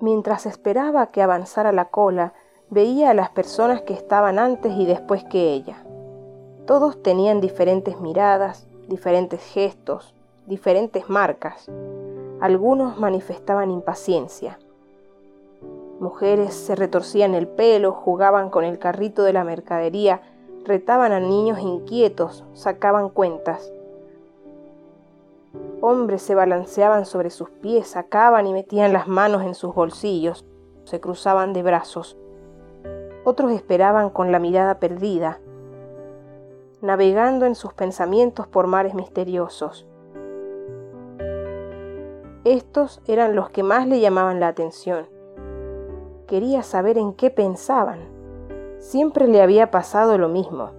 [0.00, 2.32] Mientras esperaba que avanzara la cola,
[2.70, 5.84] veía a las personas que estaban antes y después que ella.
[6.66, 10.14] Todos tenían diferentes miradas, diferentes gestos,
[10.46, 11.68] diferentes marcas.
[12.40, 14.58] Algunos manifestaban impaciencia.
[15.98, 20.22] Mujeres se retorcían el pelo, jugaban con el carrito de la mercadería,
[20.64, 23.72] retaban a niños inquietos, sacaban cuentas.
[25.80, 30.44] Hombres se balanceaban sobre sus pies, sacaban y metían las manos en sus bolsillos,
[30.84, 32.16] se cruzaban de brazos.
[33.24, 35.40] Otros esperaban con la mirada perdida,
[36.80, 39.86] navegando en sus pensamientos por mares misteriosos.
[42.44, 45.06] Estos eran los que más le llamaban la atención
[46.28, 47.98] quería saber en qué pensaban.
[48.78, 50.70] Siempre le había pasado lo mismo.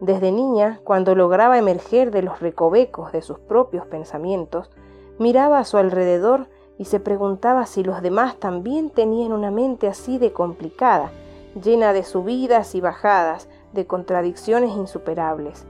[0.00, 4.70] Desde niña, cuando lograba emerger de los recovecos de sus propios pensamientos,
[5.18, 10.18] miraba a su alrededor y se preguntaba si los demás también tenían una mente así
[10.18, 11.10] de complicada,
[11.62, 15.66] llena de subidas y bajadas, de contradicciones insuperables.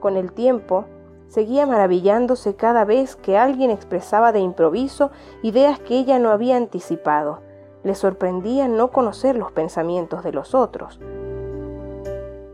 [0.00, 0.86] Con el tiempo,
[1.30, 5.12] Seguía maravillándose cada vez que alguien expresaba de improviso
[5.44, 7.38] ideas que ella no había anticipado.
[7.82, 11.00] Le sorprendía no conocer los pensamientos de los otros.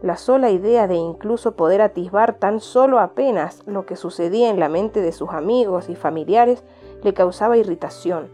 [0.03, 4.69] La sola idea de incluso poder atisbar tan solo apenas lo que sucedía en la
[4.69, 6.63] mente de sus amigos y familiares
[7.03, 8.29] le causaba irritación.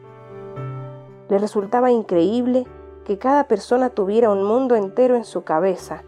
[1.28, 2.66] Le resultaba increíble
[3.04, 6.02] que cada persona tuviera un mundo entero en su cabeza,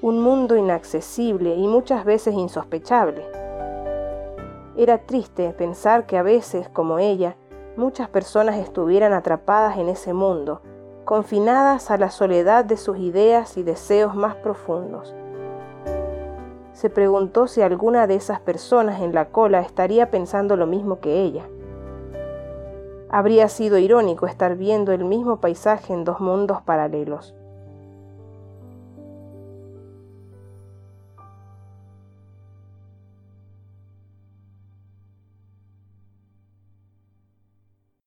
[0.00, 3.24] un mundo inaccesible y muchas veces insospechable.
[4.76, 7.36] Era triste pensar que a veces, como ella,
[7.76, 10.60] muchas personas estuvieran atrapadas en ese mundo,
[11.04, 15.14] confinadas a la soledad de sus ideas y deseos más profundos.
[16.72, 21.22] Se preguntó si alguna de esas personas en la cola estaría pensando lo mismo que
[21.22, 21.48] ella.
[23.08, 27.34] Habría sido irónico estar viendo el mismo paisaje en dos mundos paralelos.